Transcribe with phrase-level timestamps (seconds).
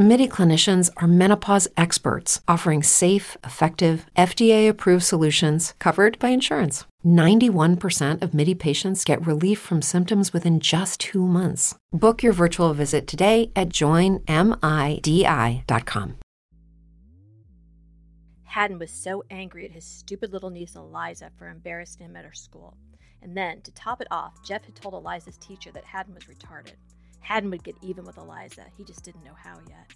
[0.00, 6.86] MIDI clinicians are menopause experts offering safe, effective, FDA approved solutions covered by insurance.
[7.04, 11.74] 91% of MIDI patients get relief from symptoms within just two months.
[11.92, 14.24] Book your virtual visit today at joinmidi.com.
[18.44, 22.32] Hadden was so angry at his stupid little niece Eliza for embarrassing him at her
[22.32, 22.78] school.
[23.20, 26.76] And then, to top it off, Jeff had told Eliza's teacher that Hadden was retarded.
[27.20, 29.92] Hadden would get even with Eliza, he just didn't know how yet.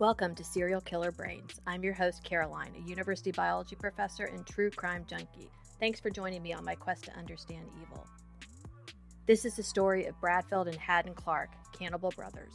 [0.00, 1.60] Welcome to Serial Killer Brains.
[1.66, 5.50] I'm your host, Caroline, a university biology professor and true crime junkie.
[5.78, 8.04] Thanks for joining me on my quest to understand evil.
[9.26, 12.54] This is the story of Bradfield and Hadden Clark, cannibal brothers.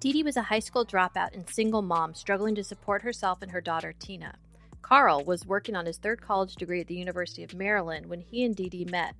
[0.00, 3.52] Dee Dee was a high school dropout and single mom struggling to support herself and
[3.52, 4.34] her daughter Tina.
[4.84, 8.44] Carl was working on his third college degree at the University of Maryland when he
[8.44, 9.14] and Dee Dee met.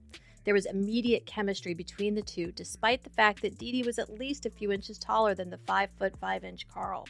[0.45, 4.12] There was immediate chemistry between the two, despite the fact that Dee Dee was at
[4.12, 7.09] least a few inches taller than the 5 foot 5 inch Carl.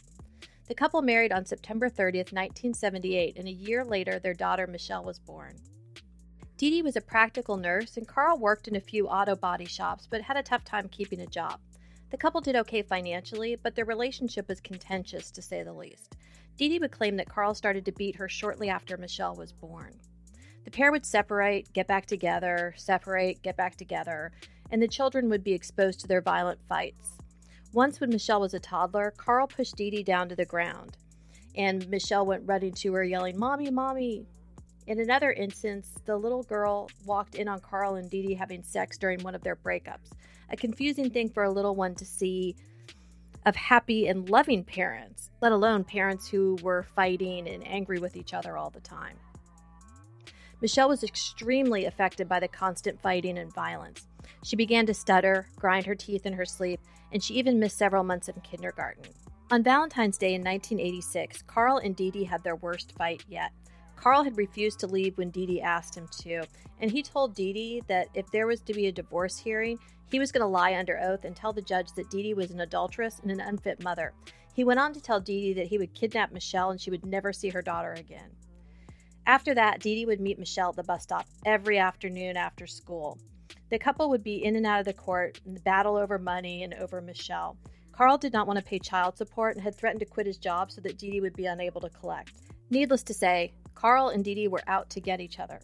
[0.69, 5.19] The couple married on September 30th, 1978, and a year later, their daughter Michelle was
[5.19, 5.57] born.
[6.57, 10.07] Dee Dee was a practical nurse, and Carl worked in a few auto body shops
[10.09, 11.59] but had a tough time keeping a job.
[12.11, 16.15] The couple did okay financially, but their relationship was contentious to say the least.
[16.57, 19.95] Dee Dee would claim that Carl started to beat her shortly after Michelle was born.
[20.65, 24.33] The pair would separate, get back together, separate, get back together,
[24.71, 27.19] and the children would be exposed to their violent fights.
[27.73, 30.97] Once, when Michelle was a toddler, Carl pushed Dee Dee down to the ground,
[31.57, 34.25] and Michelle went running to her, yelling, Mommy, Mommy.
[34.87, 38.97] In another instance, the little girl walked in on Carl and Dee Dee having sex
[38.97, 40.13] during one of their breakups
[40.51, 42.57] a confusing thing for a little one to see
[43.47, 48.35] of happy and loving parents, let alone parents who were fighting and angry with each
[48.35, 49.17] other all the time.
[50.61, 54.07] Michelle was extremely affected by the constant fighting and violence.
[54.43, 56.81] She began to stutter, grind her teeth in her sleep,
[57.13, 59.05] and she even missed several months in kindergarten.
[59.51, 63.53] On Valentine's Day in 1986, Carl and Dee Dee had their worst fight yet.
[63.95, 66.45] Carl had refused to leave when Dee Dee asked him to,
[66.81, 69.79] and he told Dee Dee that if there was to be a divorce hearing,
[70.15, 72.53] he was going to lie under oath and tell the judge that Dee Dee was
[72.53, 74.13] an adulteress and an unfit mother.
[74.55, 77.05] He went on to tell Dee Dee that he would kidnap Michelle and she would
[77.05, 78.31] never see her daughter again.
[79.27, 83.19] After that, Dee Dee would meet Michelle at the bus stop every afternoon after school.
[83.71, 86.75] The couple would be in and out of the court and battle over money and
[86.75, 87.57] over Michelle.
[87.91, 90.71] Carl did not want to pay child support and had threatened to quit his job
[90.71, 92.35] so that Dee Dee would be unable to collect.
[92.71, 95.59] Needless to say, Carl and Dee Dee were out to get each other.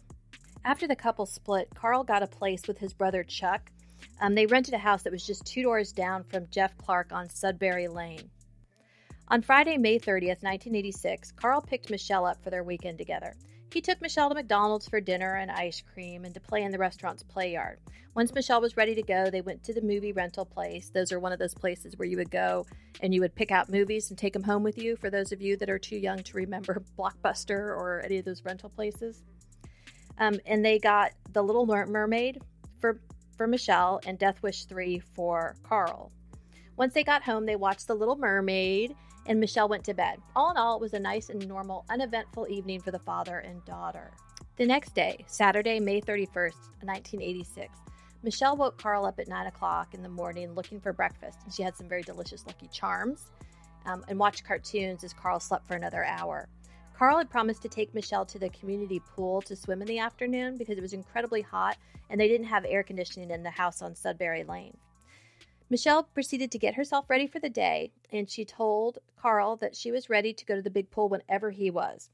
[0.65, 3.71] After the couple split, Carl got a place with his brother Chuck
[4.19, 7.29] um, they rented a house that was just two doors down from Jeff Clark on
[7.29, 8.29] Sudbury Lane.
[9.27, 13.33] On Friday, May 30th, 1986, Carl picked Michelle up for their weekend together.
[13.71, 16.77] He took Michelle to McDonald's for dinner and ice cream and to play in the
[16.77, 17.79] restaurant's play yard.
[18.13, 20.89] Once Michelle was ready to go, they went to the movie rental place.
[20.89, 22.65] Those are one of those places where you would go
[22.99, 25.41] and you would pick out movies and take them home with you for those of
[25.41, 29.23] you that are too young to remember Blockbuster or any of those rental places.
[30.17, 32.41] Um, and they got The Little Mermaid
[32.81, 32.99] for
[33.41, 36.11] for Michelle and Death Wish 3 for Carl.
[36.77, 40.19] Once they got home, they watched The Little Mermaid and Michelle went to bed.
[40.35, 43.65] All in all, it was a nice and normal, uneventful evening for the father and
[43.65, 44.11] daughter.
[44.57, 46.53] The next day, Saturday, May 31st,
[46.83, 47.79] 1986,
[48.21, 51.63] Michelle woke Carl up at 9 o'clock in the morning looking for breakfast, and she
[51.63, 53.31] had some very delicious Lucky Charms
[53.87, 56.47] um, and watched cartoons as Carl slept for another hour.
[56.93, 60.57] Carl had promised to take Michelle to the community pool to swim in the afternoon
[60.57, 61.77] because it was incredibly hot
[62.09, 64.77] and they didn't have air conditioning in the house on Sudbury Lane.
[65.69, 69.89] Michelle proceeded to get herself ready for the day, and she told Carl that she
[69.89, 72.09] was ready to go to the big pool whenever he was.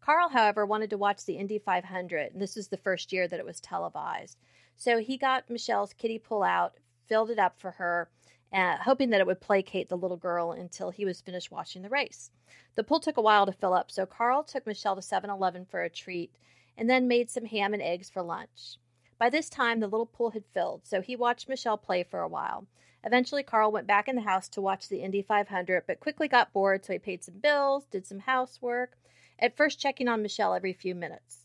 [0.00, 3.38] Carl, however, wanted to watch the Indy 500, and this was the first year that
[3.38, 4.38] it was televised.
[4.76, 6.72] So he got Michelle's kiddie pool out,
[7.06, 8.08] filled it up for her,
[8.52, 11.88] uh, hoping that it would placate the little girl until he was finished watching the
[11.88, 12.30] race.
[12.74, 15.64] The pool took a while to fill up, so Carl took Michelle to 7 Eleven
[15.64, 16.32] for a treat
[16.76, 18.76] and then made some ham and eggs for lunch.
[19.18, 22.28] By this time, the little pool had filled, so he watched Michelle play for a
[22.28, 22.66] while.
[23.04, 26.52] Eventually, Carl went back in the house to watch the Indy 500, but quickly got
[26.52, 28.96] bored, so he paid some bills, did some housework,
[29.38, 31.41] at first checking on Michelle every few minutes.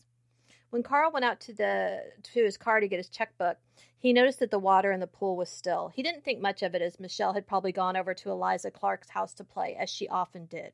[0.70, 3.56] When Carl went out to the to his car to get his checkbook,
[3.98, 5.88] he noticed that the water in the pool was still.
[5.88, 9.10] He didn't think much of it as Michelle had probably gone over to Eliza Clark's
[9.10, 10.72] house to play, as she often did.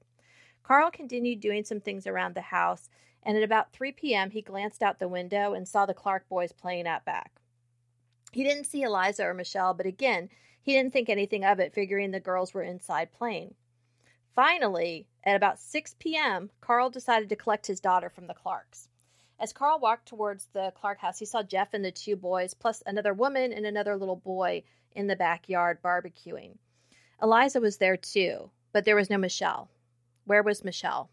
[0.65, 2.91] Carl continued doing some things around the house,
[3.23, 6.53] and at about 3 p.m., he glanced out the window and saw the Clark boys
[6.53, 7.41] playing out back.
[8.33, 10.29] He didn't see Eliza or Michelle, but again,
[10.61, 13.55] he didn't think anything of it, figuring the girls were inside playing.
[14.35, 18.89] Finally, at about 6 p.m., Carl decided to collect his daughter from the Clarks.
[19.41, 22.83] As Carl walked towards the Clark house, he saw Jeff and the two boys, plus
[22.87, 24.63] another woman and another little boy
[24.95, 26.57] in the backyard barbecuing.
[27.21, 29.69] Eliza was there too, but there was no Michelle.
[30.25, 31.11] Where was Michelle?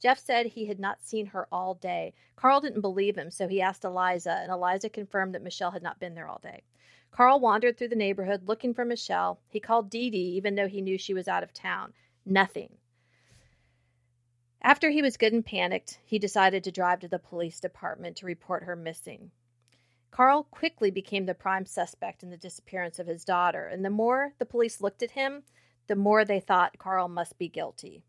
[0.00, 2.14] Jeff said he had not seen her all day.
[2.34, 6.00] Carl didn't believe him, so he asked Eliza, and Eliza confirmed that Michelle had not
[6.00, 6.62] been there all day.
[7.10, 9.40] Carl wandered through the neighborhood looking for Michelle.
[9.48, 11.92] He called Dee Dee, even though he knew she was out of town.
[12.24, 12.78] Nothing.
[14.62, 18.26] After he was good and panicked, he decided to drive to the police department to
[18.26, 19.30] report her missing.
[20.10, 24.34] Carl quickly became the prime suspect in the disappearance of his daughter, and the more
[24.38, 25.44] the police looked at him,
[25.86, 28.02] the more they thought Carl must be guilty.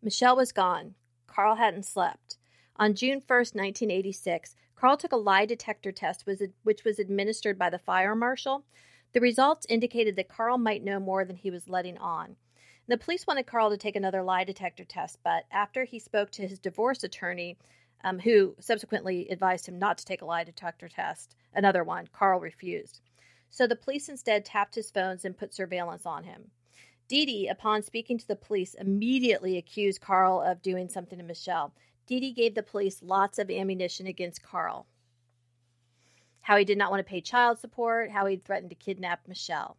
[0.00, 0.94] Michelle was gone.
[1.26, 2.38] Carl hadn't slept.
[2.76, 6.24] On June 1st, 1986, Carl took a lie detector test,
[6.62, 8.64] which was administered by the fire marshal.
[9.12, 12.36] The results indicated that Carl might know more than he was letting on.
[12.86, 16.46] The police wanted Carl to take another lie detector test, but after he spoke to
[16.46, 17.56] his divorce attorney,
[18.02, 22.40] um, who subsequently advised him not to take a lie detector test, another one, Carl
[22.40, 23.00] refused.
[23.48, 26.50] So the police instead tapped his phones and put surveillance on him.
[27.08, 31.72] Dee Dee, upon speaking to the police, immediately accused Carl of doing something to Michelle.
[32.06, 34.86] Dee Dee gave the police lots of ammunition against Carl.
[36.42, 39.78] How he did not want to pay child support, how he threatened to kidnap Michelle.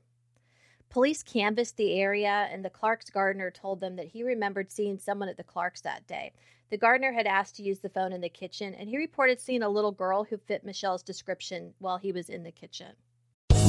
[0.89, 5.29] Police canvassed the area, and the Clark's gardener told them that he remembered seeing someone
[5.29, 6.31] at the Clarks that day.
[6.69, 9.61] The gardener had asked to use the phone in the kitchen, and he reported seeing
[9.61, 12.93] a little girl who fit Michelle's description while he was in the kitchen.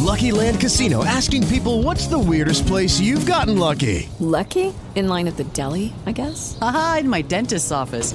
[0.07, 4.09] Lucky Land Casino asking people what's the weirdest place you've gotten lucky?
[4.21, 4.73] Lucky?
[4.95, 6.57] In line at the deli, I guess?
[6.63, 8.15] Aha, in my dentist's office.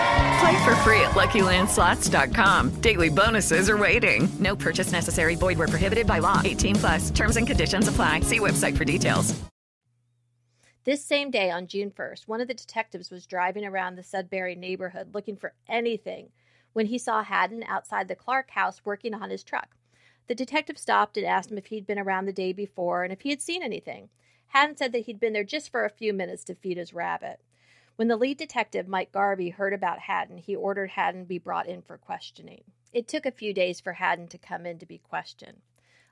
[0.39, 2.81] Play for free at LuckyLandSlots.com.
[2.81, 4.29] Daily bonuses are waiting.
[4.39, 5.35] No purchase necessary.
[5.35, 6.41] Void were prohibited by law.
[6.43, 7.09] 18 plus.
[7.09, 8.21] Terms and conditions apply.
[8.21, 9.41] See website for details.
[10.83, 14.55] This same day, on June 1st, one of the detectives was driving around the Sudbury
[14.55, 16.29] neighborhood looking for anything
[16.73, 19.75] when he saw Hadden outside the Clark house working on his truck.
[20.27, 23.21] The detective stopped and asked him if he'd been around the day before and if
[23.21, 24.09] he had seen anything.
[24.47, 27.39] Hadden said that he'd been there just for a few minutes to feed his rabbit.
[28.01, 31.83] When the lead detective, Mike Garvey, heard about Hadden, he ordered Hadden be brought in
[31.83, 32.63] for questioning.
[32.91, 35.61] It took a few days for Hadden to come in to be questioned.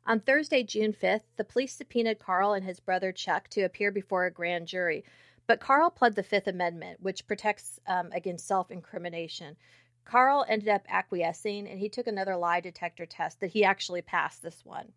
[0.05, 4.27] On Thursday, June 5th, the police subpoenaed Carl and his brother Chuck to appear before
[4.27, 5.03] a grand jury,
[5.47, 9.57] but Carl pled the Fifth Amendment, which protects um, against self incrimination.
[10.05, 14.43] Carl ended up acquiescing and he took another lie detector test that he actually passed
[14.43, 14.93] this one.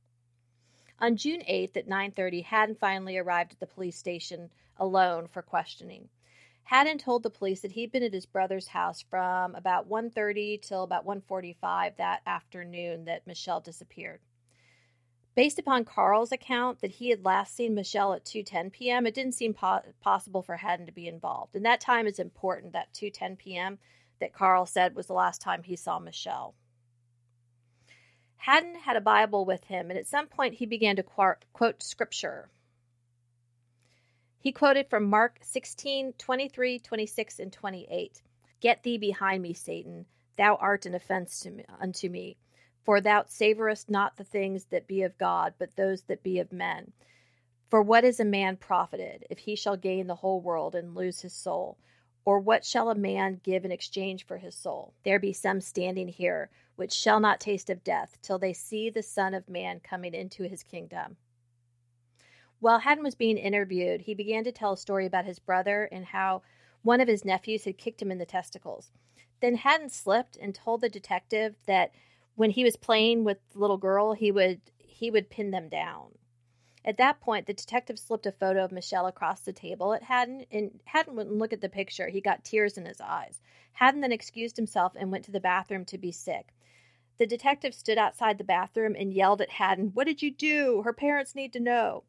[0.99, 6.11] On June 8th at 9:30, Hadden finally arrived at the police station alone for questioning.
[6.65, 10.83] Hadden told the police that he'd been at his brother's house from about 1:30 till
[10.83, 14.21] about 1:45 that afternoon that Michelle disappeared.
[15.35, 19.35] Based upon Carl's account that he had last seen Michelle at 2:10 p.m., it didn't
[19.35, 21.57] seem po- possible for Hadden to be involved.
[21.57, 23.79] And that time is important, that 2:10 p.m.
[24.21, 26.55] that Carl said was the last time he saw Michelle.
[28.37, 32.51] Hadden had a Bible with him, and at some point he began to quote scripture.
[34.43, 38.23] He quoted from Mark 16, 23, 26, and 28.
[38.61, 40.05] Get thee behind me, Satan.
[40.37, 42.39] Thou art an offense me, unto me.
[42.83, 46.53] For thou savorest not the things that be of God, but those that be of
[46.53, 46.93] men.
[47.71, 51.21] For what is a man profited, if he shall gain the whole world and lose
[51.21, 51.79] his soul?
[52.25, 54.93] Or what shall a man give in exchange for his soul?
[55.05, 59.05] There be some standing here which shall not taste of death till they see the
[59.05, 61.17] Son of Man coming into his kingdom.
[62.63, 66.05] While Hadden was being interviewed, he began to tell a story about his brother and
[66.05, 66.43] how
[66.83, 68.93] one of his nephews had kicked him in the testicles.
[69.41, 71.91] Then Hadden slipped and told the detective that
[72.37, 76.17] when he was playing with the little girl, he would he would pin them down.
[76.85, 80.47] At that point, the detective slipped a photo of Michelle across the table at Hadden,
[80.53, 82.11] and Hadden wouldn't look at the picture.
[82.11, 83.41] He got tears in his eyes.
[83.73, 86.55] Hadden then excused himself and went to the bathroom to be sick.
[87.19, 90.83] The detective stood outside the bathroom and yelled at Hadden, What did you do?
[90.83, 92.05] Her parents need to know.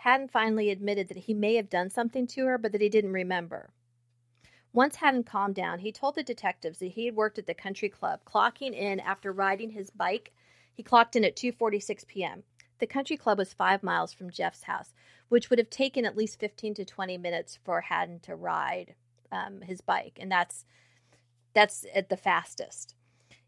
[0.00, 3.12] Hadden finally admitted that he may have done something to her, but that he didn't
[3.12, 3.68] remember.
[4.72, 7.90] Once Hadden calmed down, he told the detectives that he had worked at the country
[7.90, 10.32] club, clocking in after riding his bike.
[10.72, 12.44] He clocked in at 2:46 p.m.
[12.78, 14.94] The country club was 5 miles from Jeff's house,
[15.28, 18.94] which would have taken at least 15 to 20 minutes for Hadden to ride
[19.30, 20.64] um, his bike, and that's
[21.52, 22.94] that's at the fastest.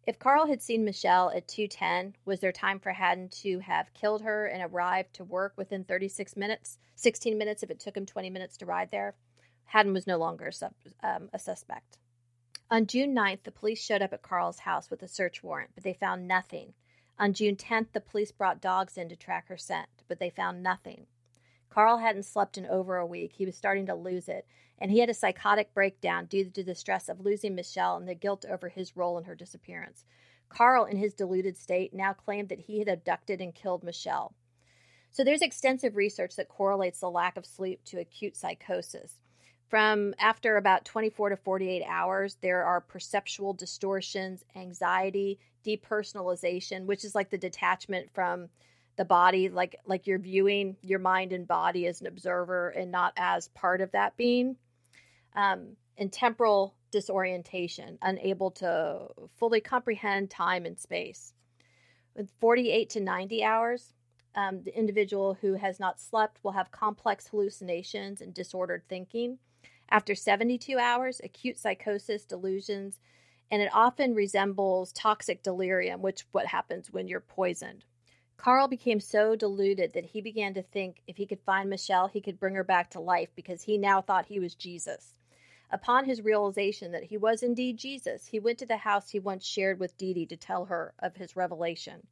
[0.05, 4.23] If Carl had seen Michelle at 2:10, was there time for Hadden to have killed
[4.23, 8.29] her and arrived to work within 36 minutes, 16 minutes if it took him 20
[8.29, 9.15] minutes to ride there?
[9.67, 11.99] Hadden was no longer a, sub, um, a suspect.
[12.69, 15.85] On June 9th, the police showed up at Carl's house with a search warrant, but
[15.85, 16.75] they found nothing.
[17.19, 20.65] On June 10th, the police brought dogs in to track her scent, but they found
[20.65, 21.07] nothing.
[21.73, 23.33] Carl hadn't slept in over a week.
[23.33, 24.47] He was starting to lose it,
[24.79, 28.15] and he had a psychotic breakdown due to the stress of losing Michelle and the
[28.15, 30.05] guilt over his role in her disappearance.
[30.51, 34.35] Carl, in his deluded state, now claimed that he had abducted and killed Michelle.
[35.11, 39.15] So there's extensive research that correlates the lack of sleep to acute psychosis.
[39.71, 47.15] From after about 24 to 48 hours, there are perceptual distortions, anxiety, depersonalization, which is
[47.15, 48.51] like the detachment from
[48.97, 53.13] the body like like you're viewing your mind and body as an observer and not
[53.17, 54.57] as part of that being
[55.35, 59.07] um, and temporal disorientation unable to
[59.39, 61.33] fully comprehend time and space.
[62.15, 63.95] With 48 to 90 hours
[64.35, 69.39] um, the individual who has not slept will have complex hallucinations and disordered thinking.
[69.91, 72.99] After 72 hours acute psychosis delusions
[73.51, 77.85] and it often resembles toxic delirium which what happens when you're poisoned
[78.43, 82.21] Carl became so deluded that he began to think if he could find Michelle, he
[82.21, 85.15] could bring her back to life because he now thought he was Jesus.
[85.71, 89.47] Upon his realization that he was indeed Jesus, he went to the house he once
[89.47, 92.09] shared with Dee to tell her of his revelation.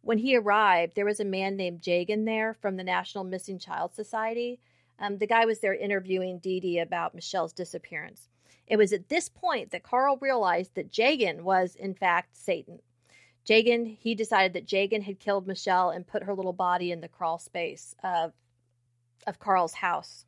[0.00, 3.94] When he arrived, there was a man named Jagan there from the National Missing Child
[3.94, 4.58] Society.
[4.98, 8.30] Um, the guy was there interviewing Dee about Michelle's disappearance.
[8.66, 12.78] It was at this point that Carl realized that Jagan was, in fact, Satan.
[13.48, 17.08] Jagan, he decided that Jagan had killed Michelle and put her little body in the
[17.08, 18.32] crawl space of,
[19.26, 20.24] of Carl's house.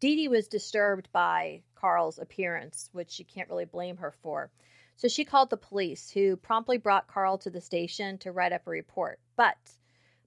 [0.00, 4.50] Dee Dee was disturbed by Carl's appearance, which you can't really blame her for.
[4.96, 8.66] So she called the police, who promptly brought Carl to the station to write up
[8.66, 9.20] a report.
[9.36, 9.56] But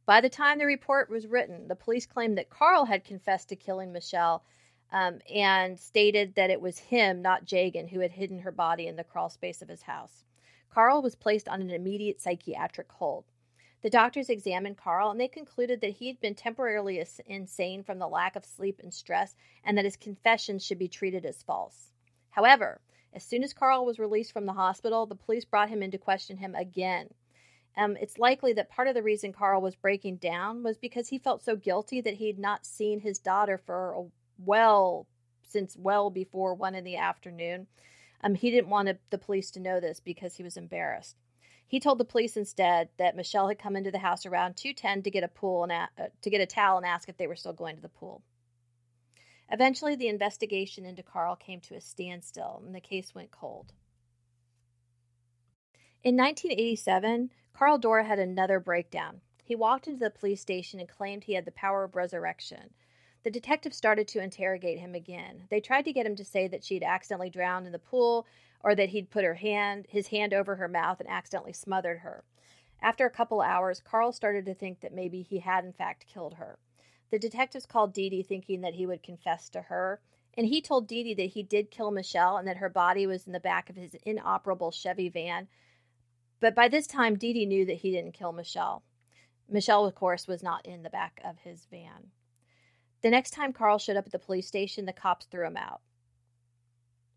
[0.06, 3.56] by the time the report was written, the police claimed that Carl had confessed to
[3.56, 4.44] killing Michelle
[4.92, 8.96] um, and stated that it was him, not Jagan, who had hidden her body in
[8.96, 10.24] the crawl space of his house.
[10.74, 13.26] Carl was placed on an immediate psychiatric hold.
[13.82, 18.08] The doctors examined Carl and they concluded that he had been temporarily insane from the
[18.08, 21.92] lack of sleep and stress and that his confessions should be treated as false.
[22.30, 22.80] However,
[23.14, 25.98] as soon as Carl was released from the hospital, the police brought him in to
[25.98, 27.10] question him again.
[27.76, 31.18] Um, it's likely that part of the reason Carl was breaking down was because he
[31.18, 35.08] felt so guilty that he had not seen his daughter for well
[35.44, 37.68] since well before one in the afternoon.
[38.24, 41.18] Um, he didn't want the police to know this because he was embarrassed.
[41.68, 45.12] He told the police instead that Michelle had come into the house around 2:10 to
[45.12, 47.36] get a pool and a- uh, to get a towel and ask if they were
[47.36, 48.24] still going to the pool.
[49.50, 53.74] Eventually, the investigation into Carl came to a standstill and the case went cold.
[56.04, 59.22] In 1987, Carl Dorr had another breakdown.
[59.44, 62.74] He walked into the police station and claimed he had the power of resurrection.
[63.24, 65.44] The detective started to interrogate him again.
[65.50, 68.26] They tried to get him to say that she'd accidentally drowned in the pool
[68.64, 72.24] or that he'd put her hand his hand over her mouth and accidentally smothered her.
[72.82, 76.36] After a couple hours, Carl started to think that maybe he had in fact killed
[76.36, 76.58] her.
[77.12, 80.02] The detectives called Dee Dee thinking that he would confess to her,
[80.36, 83.28] and he told Dee Dee that he did kill Michelle and that her body was
[83.28, 85.48] in the back of his inoperable Chevy van.
[86.40, 88.82] But by this time, Dee Dee knew that he didn't kill Michelle.
[89.48, 92.12] Michelle, of course, was not in the back of his van.
[93.02, 95.82] The next time Carl showed up at the police station, the cops threw him out.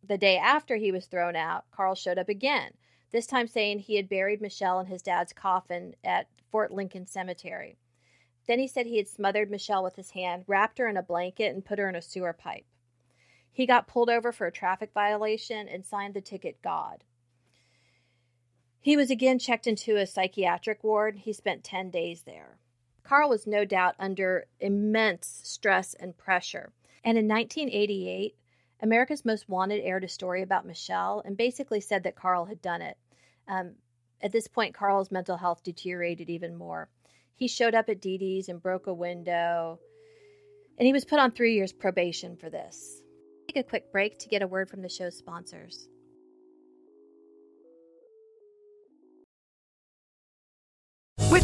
[0.03, 2.73] The day after he was thrown out, Carl showed up again,
[3.11, 7.77] this time saying he had buried Michelle in his dad's coffin at Fort Lincoln Cemetery.
[8.47, 11.55] Then he said he had smothered Michelle with his hand, wrapped her in a blanket,
[11.55, 12.67] and put her in a sewer pipe.
[13.53, 17.05] He got pulled over for a traffic violation and signed the ticket God.
[18.81, 21.19] He was again checked into a psychiatric ward.
[21.19, 22.59] He spent 10 days there.
[23.05, 26.73] Carl was no doubt under immense stress and pressure.
[27.05, 28.35] And in 1988,
[28.81, 32.83] America's Most Wanted aired a story about Michelle and basically said that Carl had done
[32.83, 32.97] it.
[33.47, 33.73] Um,
[34.23, 36.89] at this point, Carl's mental health deteriorated even more.
[37.37, 39.79] He showed up at Dee Dee's and broke a window,
[40.79, 43.03] and he was put on three years probation for this.
[43.49, 45.89] Take a quick break to get a word from the show's sponsors.
[51.31, 51.44] With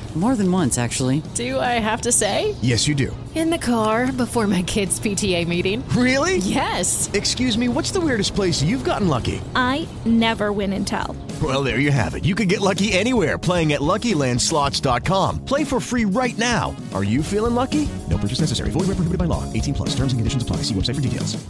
[0.15, 1.23] More than once, actually.
[1.35, 2.53] Do I have to say?
[2.61, 3.15] Yes, you do.
[3.33, 5.87] In the car before my kids' PTA meeting.
[5.95, 6.37] Really?
[6.39, 7.09] Yes.
[7.13, 9.39] Excuse me, what's the weirdest place you've gotten lucky?
[9.55, 11.15] I never win and tell.
[11.41, 12.25] Well, there you have it.
[12.25, 15.45] You can get lucky anywhere playing at LuckyLandSlots.com.
[15.45, 16.75] Play for free right now.
[16.93, 17.87] Are you feeling lucky?
[18.09, 18.69] No purchase necessary.
[18.71, 19.43] Void where prohibited by law.
[19.53, 19.89] 18 plus.
[19.95, 20.57] Terms and conditions apply.
[20.57, 21.41] See website for details.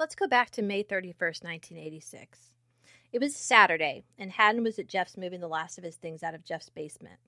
[0.00, 2.49] Let's go back to May 31st, 1986.
[3.12, 6.34] It was Saturday, and Hadden was at Jeff's moving the last of his things out
[6.34, 7.18] of Jeff's basement.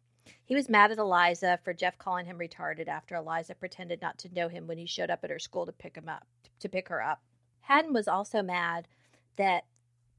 [0.45, 4.33] He was mad at Eliza for Jeff calling him retarded after Eliza pretended not to
[4.33, 6.25] know him when he showed up at her school to pick him up,
[6.61, 7.21] to pick her up.
[7.63, 8.87] Hadden was also mad
[9.37, 9.65] that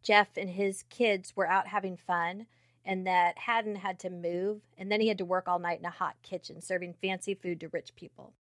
[0.02, 2.48] Jeff and his kids were out having fun
[2.84, 5.86] and that Haddon had to move and then he had to work all night in
[5.86, 8.34] a hot kitchen serving fancy food to rich people.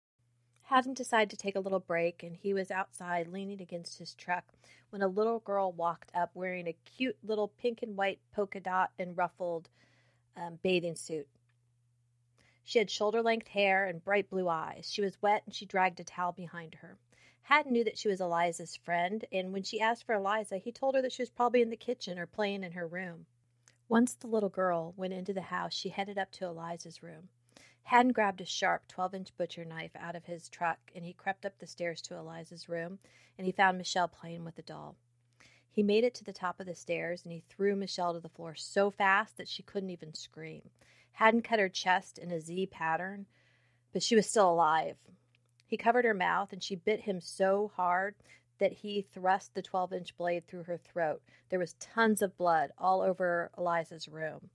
[0.73, 4.45] Hadden decided to take a little break and he was outside leaning against his truck
[4.89, 8.91] when a little girl walked up wearing a cute little pink and white polka dot
[8.99, 9.69] and ruffled
[10.35, 11.29] um, bathing suit.
[12.65, 14.91] She had shoulder length hair and bright blue eyes.
[14.91, 16.97] She was wet and she dragged a towel behind her.
[17.43, 20.95] Hadden knew that she was Eliza's friend, and when she asked for Eliza, he told
[20.95, 23.27] her that she was probably in the kitchen or playing in her room.
[23.91, 27.29] Once the little girl went into the house, she headed up to Eliza's room.
[27.85, 31.45] Hadden grabbed a sharp 12 inch butcher knife out of his truck and he crept
[31.45, 32.99] up the stairs to Eliza's room
[33.37, 34.97] and he found Michelle playing with a doll.
[35.71, 38.29] He made it to the top of the stairs and he threw Michelle to the
[38.29, 40.71] floor so fast that she couldn't even scream.
[41.13, 43.27] Hadden cut her chest in a Z pattern,
[43.93, 44.97] but she was still alive.
[45.67, 48.15] He covered her mouth and she bit him so hard
[48.59, 51.23] that he thrust the 12 inch blade through her throat.
[51.49, 54.51] There was tons of blood all over Eliza's room.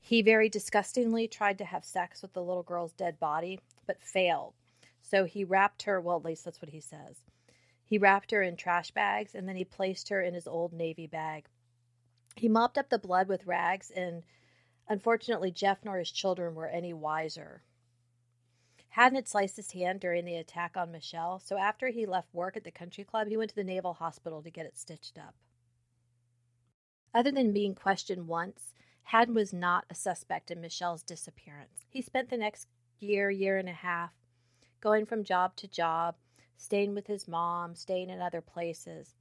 [0.00, 4.54] He very disgustingly tried to have sex with the little girl's dead body, but failed.
[5.02, 7.24] So he wrapped her, well, at least that's what he says.
[7.84, 11.06] He wrapped her in trash bags and then he placed her in his old Navy
[11.06, 11.46] bag.
[12.36, 14.22] He mopped up the blood with rags, and
[14.88, 17.62] unfortunately, Jeff nor his children were any wiser.
[18.90, 22.56] Hadden had sliced his hand during the attack on Michelle, so after he left work
[22.56, 25.34] at the country club, he went to the Naval Hospital to get it stitched up.
[27.12, 28.72] Other than being questioned once,
[29.10, 31.84] Hadden was not a suspect in Michelle's disappearance.
[31.88, 32.68] He spent the next
[33.00, 34.12] year, year and a half,
[34.80, 36.14] going from job to job,
[36.56, 39.16] staying with his mom, staying in other places.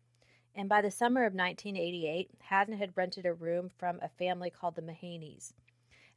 [0.53, 4.75] And by the summer of 1988, Hadden had rented a room from a family called
[4.75, 5.53] the Mahaneys.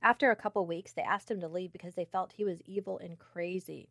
[0.03, 2.99] After a couple weeks, they asked him to leave because they felt he was evil
[2.99, 3.89] and crazy.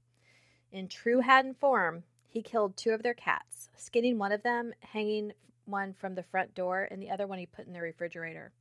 [0.72, 5.32] In true Hadden form, he killed two of their cats, skinning one of them, hanging
[5.66, 8.52] one from the front door, and the other one he put in the refrigerator.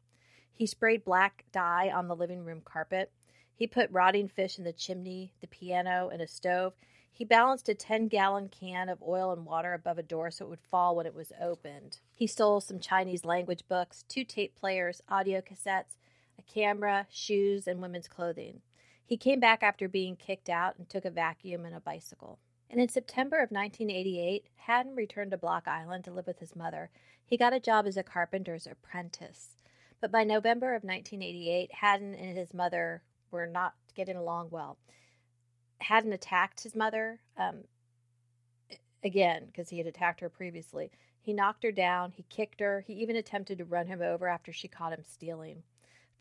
[0.55, 3.13] He sprayed black dye on the living room carpet.
[3.55, 6.75] He put rotting fish in the chimney, the piano, and a stove.
[7.13, 10.49] He balanced a 10 gallon can of oil and water above a door so it
[10.49, 11.99] would fall when it was opened.
[12.15, 15.99] He stole some Chinese language books, two tape players, audio cassettes,
[16.39, 18.63] a camera, shoes, and women's clothing.
[19.05, 22.39] He came back after being kicked out and took a vacuum and a bicycle.
[22.71, 26.91] And in September of 1988, Hadden returned to Block Island to live with his mother.
[27.27, 29.57] He got a job as a carpenter's apprentice.
[30.01, 34.79] But by November of 1988, Hadden and his mother were not getting along well.
[35.81, 37.65] Hadden attacked his mother um,
[39.05, 40.91] again because he had attacked her previously.
[41.21, 44.53] He knocked her down, he kicked her, he even attempted to run him over after
[44.53, 45.63] she caught him stealing.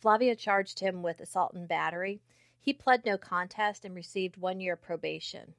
[0.01, 2.21] Flavia charged him with assault and battery.
[2.59, 5.55] He pled no contest and received one year probation.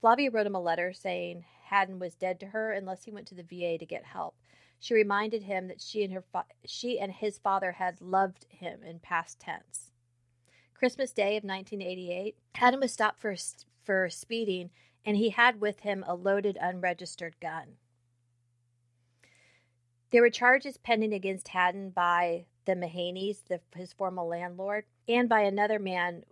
[0.00, 3.34] Flavia wrote him a letter saying Hadden was dead to her unless he went to
[3.34, 4.34] the VA to get help.
[4.80, 8.82] She reminded him that she and her fa- she and his father had loved him
[8.82, 9.92] in past tense.
[10.74, 13.36] Christmas Day of 1988, Hadden was stopped for
[13.84, 14.70] for speeding,
[15.04, 17.76] and he had with him a loaded, unregistered gun.
[20.10, 25.42] There were charges pending against Hadden by the Mahaneys, the, his former landlord, and by
[25.42, 26.24] another man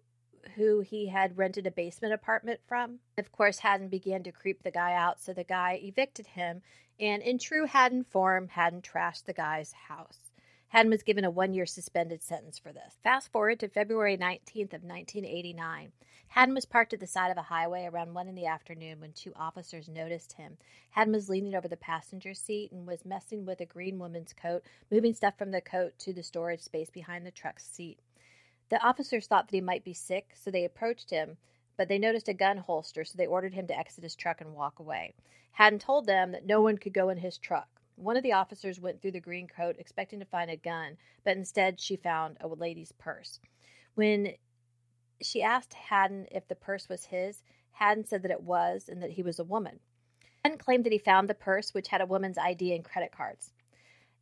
[0.57, 2.99] who he had rented a basement apartment from.
[3.17, 6.63] Of course, Hadden began to creep the guy out, so the guy evicted him,
[6.99, 10.33] and in true Hadden form, Hadden trashed the guy's house.
[10.69, 12.99] Hadden was given a one year suspended sentence for this.
[13.03, 15.93] Fast forward to February 19th of 1989.
[16.33, 19.13] Hadden was parked at the side of a highway around 1 in the afternoon when
[19.13, 20.59] two officers noticed him.
[20.91, 24.63] Hadden was leaning over the passenger seat and was messing with a green woman's coat,
[24.91, 27.99] moving stuff from the coat to the storage space behind the truck's seat.
[28.71, 31.39] The officers thought that he might be sick, so they approached him,
[31.77, 34.55] but they noticed a gun holster, so they ordered him to exit his truck and
[34.55, 35.15] walk away.
[35.53, 37.69] Hadden told them that no one could go in his truck.
[37.97, 41.37] One of the officers went through the green coat expecting to find a gun, but
[41.37, 43.41] instead she found a lady's purse.
[43.95, 44.35] When
[45.21, 49.13] she asked Hadden if the purse was his, Hadden said that it was and that
[49.13, 49.81] he was a woman.
[50.45, 53.53] Hadden claimed that he found the purse, which had a woman's ID and credit cards.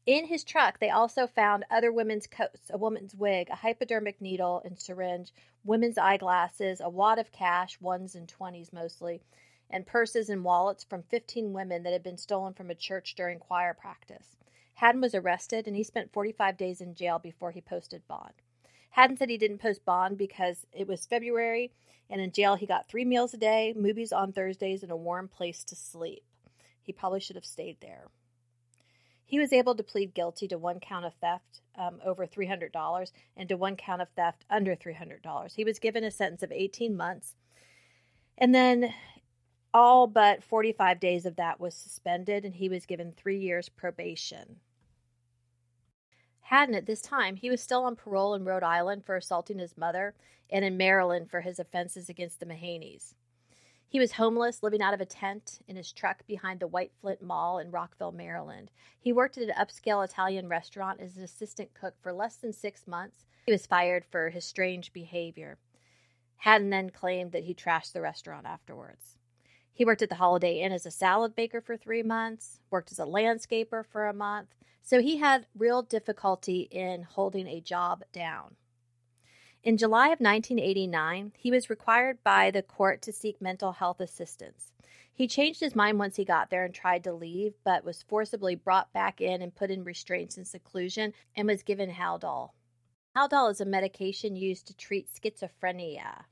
[0.06, 4.62] In his truck, they also found other women's coats, a woman's wig, a hypodermic needle
[4.64, 5.32] and syringe,
[5.64, 9.20] women's eyeglasses, a wad of cash, ones and twenties mostly,
[9.68, 13.40] and purses and wallets from 15 women that had been stolen from a church during
[13.40, 14.36] choir practice.
[14.74, 18.34] Hadden was arrested and he spent 45 days in jail before he posted bond.
[18.90, 21.72] Hadden said he didn't post bond because it was February
[22.08, 25.26] and in jail he got three meals a day, movies on Thursdays, and a warm
[25.26, 26.22] place to sleep.
[26.80, 28.06] He probably should have stayed there.
[29.26, 33.48] He was able to plead guilty to one count of theft um, over $300 and
[33.48, 35.52] to one count of theft under $300.
[35.52, 37.34] He was given a sentence of 18 months.
[38.38, 38.94] And then
[39.74, 44.56] all but 45 days of that was suspended, and he was given three years probation.
[46.40, 49.76] Hadden, at this time, he was still on parole in Rhode Island for assaulting his
[49.76, 50.14] mother
[50.48, 53.14] and in Maryland for his offenses against the Mahaneys.
[53.88, 57.22] He was homeless, living out of a tent in his truck behind the White Flint
[57.22, 58.70] Mall in Rockville, Maryland.
[58.98, 62.86] He worked at an upscale Italian restaurant as an assistant cook for less than six
[62.86, 63.26] months.
[63.46, 65.58] He was fired for his strange behavior.
[66.38, 69.18] Hadden then claimed that he trashed the restaurant afterwards.
[69.72, 72.98] He worked at the Holiday Inn as a salad baker for three months, worked as
[72.98, 78.56] a landscaper for a month, so he had real difficulty in holding a job down.
[79.66, 84.70] In July of 1989, he was required by the court to seek mental health assistance.
[85.12, 88.54] He changed his mind once he got there and tried to leave, but was forcibly
[88.54, 92.50] brought back in and put in restraints and seclusion and was given Haldol.
[93.16, 96.26] Haldol is a medication used to treat schizophrenia.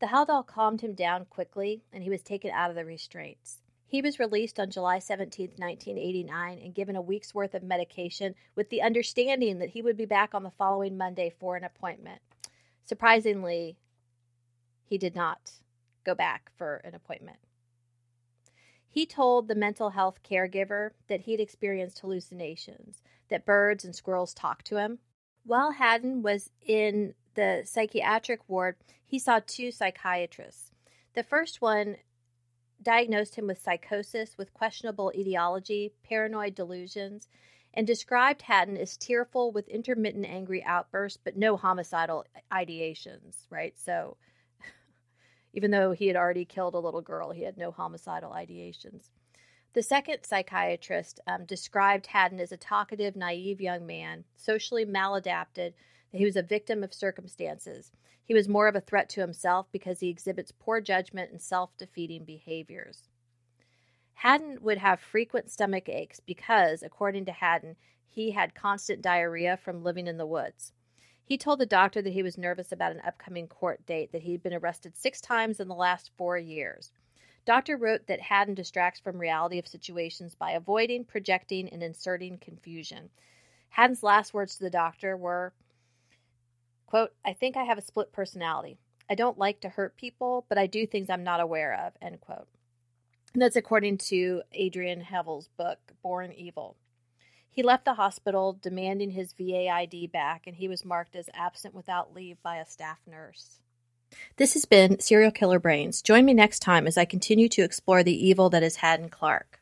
[0.00, 3.62] The Haldol calmed him down quickly and he was taken out of the restraints.
[3.90, 8.70] He was released on July 17, 1989, and given a week's worth of medication with
[8.70, 12.22] the understanding that he would be back on the following Monday for an appointment.
[12.84, 13.76] Surprisingly,
[14.84, 15.54] he did not
[16.04, 17.38] go back for an appointment.
[18.88, 24.32] He told the mental health caregiver that he had experienced hallucinations, that birds and squirrels
[24.32, 25.00] talked to him.
[25.44, 30.70] While Haddon was in the psychiatric ward, he saw two psychiatrists.
[31.14, 31.96] The first one
[32.82, 37.28] diagnosed him with psychosis with questionable etiology, paranoid delusions,
[37.74, 43.78] and described Haddon as tearful with intermittent angry outbursts, but no homicidal ideations, right?
[43.78, 44.16] So
[45.52, 49.10] even though he had already killed a little girl, he had no homicidal ideations.
[49.72, 55.74] The second psychiatrist um, described Haddon as a talkative, naive young man, socially maladapted,
[56.10, 57.92] that he was a victim of circumstances.
[58.30, 61.76] He was more of a threat to himself because he exhibits poor judgment and self
[61.76, 63.08] defeating behaviors.
[64.14, 67.74] Hadden would have frequent stomach aches because, according to Hadden,
[68.08, 70.72] he had constant diarrhea from living in the woods.
[71.24, 74.30] He told the doctor that he was nervous about an upcoming court date, that he
[74.30, 76.92] had been arrested six times in the last four years.
[77.44, 83.10] Doctor wrote that Hadden distracts from reality of situations by avoiding, projecting, and inserting confusion.
[83.70, 85.52] Hadden's last words to the doctor were,
[86.90, 88.76] Quote, I think I have a split personality.
[89.08, 92.20] I don't like to hurt people, but I do things I'm not aware of, end
[92.20, 92.48] quote.
[93.32, 96.76] And that's according to Adrian Havill's book, Born Evil.
[97.48, 101.74] He left the hospital demanding his VA ID back, and he was marked as absent
[101.74, 103.60] without leave by a staff nurse.
[104.36, 106.02] This has been Serial Killer Brains.
[106.02, 109.60] Join me next time as I continue to explore the evil that is Hadden Clark.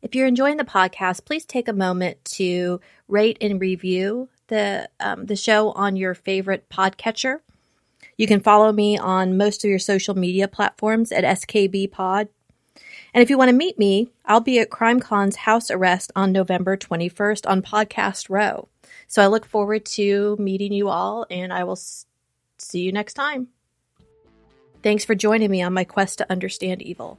[0.00, 5.26] If you're enjoying the podcast, please take a moment to rate and review the um,
[5.26, 7.40] the show on your favorite podcatcher.
[8.16, 12.28] You can follow me on most of your social media platforms at SKB Pod.
[13.12, 16.76] And if you want to meet me, I'll be at CrimeCon's house arrest on November
[16.76, 18.68] 21st on Podcast Row.
[19.06, 21.78] So I look forward to meeting you all, and I will
[22.58, 23.48] see you next time.
[24.82, 27.18] Thanks for joining me on my quest to understand evil.